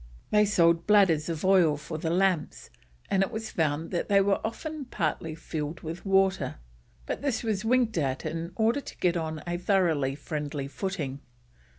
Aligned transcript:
They 0.31 0.45
sold 0.45 0.87
bladders 0.87 1.29
of 1.29 1.45
oil 1.45 1.77
for 1.77 1.99
the 1.99 2.09
lamps, 2.09 2.71
and 3.11 3.21
it 3.21 3.29
was 3.29 3.51
found 3.51 3.91
that 3.91 4.09
they 4.09 4.19
were 4.19 4.41
often 4.43 4.85
partly 4.85 5.35
filled 5.35 5.81
with 5.81 6.07
water, 6.07 6.55
but 7.05 7.21
this 7.21 7.43
was 7.43 7.63
winked 7.63 7.99
at 7.99 8.25
in 8.25 8.51
order 8.55 8.81
to 8.81 8.97
get 8.97 9.15
on 9.15 9.43
a 9.45 9.59
thoroughly 9.59 10.15
friendly 10.15 10.67
footing. 10.67 11.21